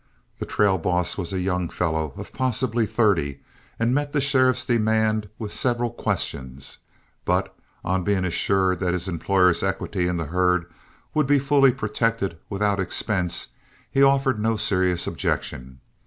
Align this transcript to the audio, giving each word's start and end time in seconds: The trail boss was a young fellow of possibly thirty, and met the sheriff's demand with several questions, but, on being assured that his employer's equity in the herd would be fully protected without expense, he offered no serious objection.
The 0.39 0.47
trail 0.47 0.79
boss 0.79 1.15
was 1.15 1.31
a 1.31 1.39
young 1.39 1.69
fellow 1.69 2.11
of 2.17 2.33
possibly 2.33 2.87
thirty, 2.87 3.41
and 3.77 3.93
met 3.93 4.13
the 4.13 4.19
sheriff's 4.19 4.65
demand 4.65 5.29
with 5.37 5.53
several 5.53 5.91
questions, 5.91 6.79
but, 7.23 7.55
on 7.85 8.03
being 8.03 8.25
assured 8.25 8.79
that 8.79 8.93
his 8.93 9.07
employer's 9.07 9.61
equity 9.61 10.07
in 10.07 10.17
the 10.17 10.25
herd 10.25 10.65
would 11.13 11.27
be 11.27 11.37
fully 11.37 11.71
protected 11.71 12.39
without 12.49 12.79
expense, 12.79 13.49
he 13.91 14.01
offered 14.01 14.39
no 14.39 14.57
serious 14.57 15.05
objection. 15.05 15.81